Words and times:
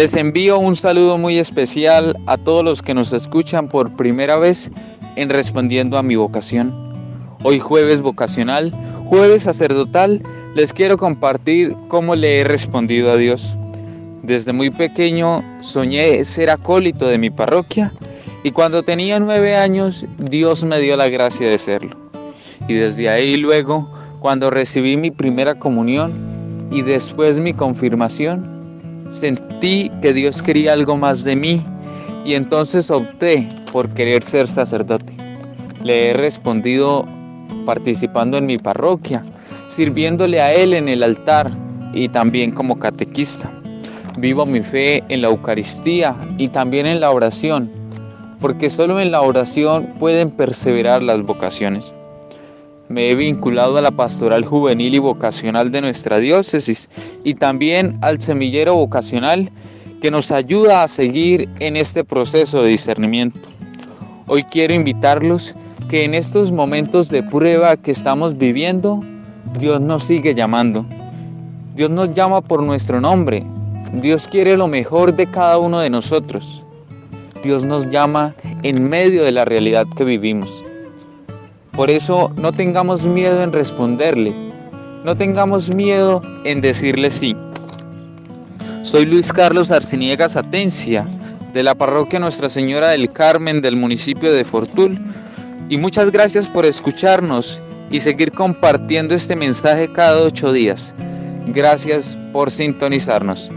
Les 0.00 0.14
envío 0.14 0.58
un 0.58 0.76
saludo 0.76 1.18
muy 1.18 1.38
especial 1.38 2.16
a 2.24 2.38
todos 2.38 2.64
los 2.64 2.80
que 2.80 2.94
nos 2.94 3.12
escuchan 3.12 3.68
por 3.68 3.94
primera 3.96 4.38
vez 4.38 4.70
en 5.16 5.28
Respondiendo 5.28 5.98
a 5.98 6.02
mi 6.02 6.16
vocación. 6.16 6.72
Hoy 7.42 7.58
jueves 7.58 8.00
vocacional, 8.00 8.72
jueves 9.04 9.42
sacerdotal, 9.42 10.22
les 10.54 10.72
quiero 10.72 10.96
compartir 10.96 11.74
cómo 11.88 12.16
le 12.16 12.38
he 12.38 12.44
respondido 12.44 13.12
a 13.12 13.18
Dios. 13.18 13.54
Desde 14.22 14.54
muy 14.54 14.70
pequeño 14.70 15.42
soñé 15.60 16.24
ser 16.24 16.48
acólito 16.48 17.06
de 17.06 17.18
mi 17.18 17.28
parroquia 17.28 17.92
y 18.42 18.52
cuando 18.52 18.82
tenía 18.82 19.20
nueve 19.20 19.54
años 19.54 20.06
Dios 20.16 20.64
me 20.64 20.80
dio 20.80 20.96
la 20.96 21.10
gracia 21.10 21.46
de 21.46 21.58
serlo. 21.58 21.94
Y 22.68 22.72
desde 22.72 23.10
ahí 23.10 23.36
luego, 23.36 23.92
cuando 24.18 24.48
recibí 24.48 24.96
mi 24.96 25.10
primera 25.10 25.56
comunión 25.56 26.68
y 26.72 26.80
después 26.80 27.38
mi 27.38 27.52
confirmación, 27.52 28.59
Sentí 29.10 29.90
que 30.00 30.12
Dios 30.12 30.42
quería 30.42 30.72
algo 30.72 30.96
más 30.96 31.24
de 31.24 31.36
mí 31.36 31.60
y 32.24 32.34
entonces 32.34 32.90
opté 32.90 33.48
por 33.72 33.88
querer 33.90 34.22
ser 34.22 34.46
sacerdote. 34.46 35.12
Le 35.82 36.10
he 36.10 36.12
respondido 36.12 37.06
participando 37.66 38.38
en 38.38 38.46
mi 38.46 38.58
parroquia, 38.58 39.24
sirviéndole 39.68 40.40
a 40.40 40.54
Él 40.54 40.74
en 40.74 40.88
el 40.88 41.02
altar 41.02 41.50
y 41.92 42.08
también 42.08 42.52
como 42.52 42.78
catequista. 42.78 43.50
Vivo 44.18 44.46
mi 44.46 44.60
fe 44.60 45.02
en 45.08 45.22
la 45.22 45.28
Eucaristía 45.28 46.14
y 46.38 46.48
también 46.48 46.86
en 46.86 47.00
la 47.00 47.10
oración, 47.10 47.70
porque 48.40 48.70
solo 48.70 49.00
en 49.00 49.10
la 49.10 49.22
oración 49.22 49.86
pueden 49.98 50.30
perseverar 50.30 51.02
las 51.02 51.22
vocaciones 51.22 51.94
me 52.90 53.08
he 53.08 53.14
vinculado 53.14 53.78
a 53.78 53.82
la 53.82 53.92
pastoral 53.92 54.44
juvenil 54.44 54.96
y 54.96 54.98
vocacional 54.98 55.70
de 55.70 55.80
nuestra 55.80 56.18
diócesis 56.18 56.90
y 57.22 57.34
también 57.34 57.96
al 58.02 58.20
semillero 58.20 58.74
vocacional 58.74 59.48
que 60.02 60.10
nos 60.10 60.32
ayuda 60.32 60.82
a 60.82 60.88
seguir 60.88 61.48
en 61.60 61.76
este 61.76 62.02
proceso 62.02 62.62
de 62.62 62.70
discernimiento. 62.70 63.48
Hoy 64.26 64.42
quiero 64.42 64.74
invitarlos 64.74 65.54
que 65.88 66.04
en 66.04 66.14
estos 66.14 66.50
momentos 66.50 67.08
de 67.10 67.22
prueba 67.22 67.76
que 67.76 67.92
estamos 67.92 68.36
viviendo, 68.36 68.98
Dios 69.60 69.80
nos 69.80 70.02
sigue 70.02 70.34
llamando. 70.34 70.84
Dios 71.76 71.90
nos 71.90 72.12
llama 72.12 72.40
por 72.40 72.60
nuestro 72.60 73.00
nombre. 73.00 73.46
Dios 74.02 74.26
quiere 74.26 74.56
lo 74.56 74.66
mejor 74.66 75.14
de 75.14 75.30
cada 75.30 75.58
uno 75.58 75.78
de 75.78 75.90
nosotros. 75.90 76.64
Dios 77.44 77.62
nos 77.62 77.88
llama 77.88 78.34
en 78.64 78.88
medio 78.88 79.22
de 79.22 79.30
la 79.30 79.44
realidad 79.44 79.86
que 79.96 80.02
vivimos. 80.02 80.64
Por 81.72 81.90
eso 81.90 82.32
no 82.36 82.52
tengamos 82.52 83.04
miedo 83.04 83.42
en 83.42 83.52
responderle, 83.52 84.34
no 85.04 85.16
tengamos 85.16 85.74
miedo 85.74 86.20
en 86.44 86.60
decirle 86.60 87.10
sí. 87.10 87.36
Soy 88.82 89.06
Luis 89.06 89.32
Carlos 89.32 89.70
Arciniegas 89.70 90.36
Atencia, 90.36 91.06
de 91.52 91.62
la 91.62 91.74
parroquia 91.74 92.18
Nuestra 92.18 92.48
Señora 92.48 92.90
del 92.90 93.10
Carmen 93.10 93.60
del 93.60 93.76
municipio 93.76 94.32
de 94.32 94.44
Fortul, 94.44 94.98
y 95.68 95.78
muchas 95.78 96.10
gracias 96.10 96.46
por 96.48 96.66
escucharnos 96.66 97.60
y 97.90 98.00
seguir 98.00 98.32
compartiendo 98.32 99.14
este 99.14 99.36
mensaje 99.36 99.92
cada 99.92 100.22
ocho 100.22 100.52
días. 100.52 100.94
Gracias 101.46 102.16
por 102.32 102.50
sintonizarnos. 102.50 103.50